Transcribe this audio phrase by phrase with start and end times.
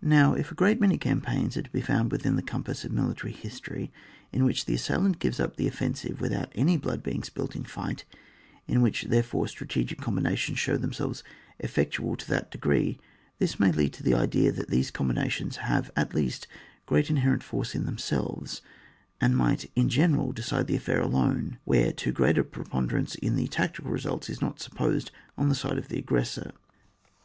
[0.00, 3.32] Now if a great many campaigns are to be found within the compass of military
[3.32, 3.90] history
[4.32, 8.04] in which the assailant gives up the offensive without any blood being spQt in fight,
[8.68, 11.24] in which, ^erefore, stra tegic combinations show themselves
[11.60, 13.00] effec tual to that degree,
[13.40, 16.46] this may lead to the idea that these combinations have at least
[16.86, 18.62] great inherent force in themselves,
[19.20, 23.48] and might in general decide the affair alone, where too gpreat a preponderance in the
[23.48, 26.52] tactical results is not supposed on the side of the aggressor.